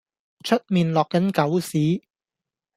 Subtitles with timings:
[0.43, 2.01] 出面落緊狗屎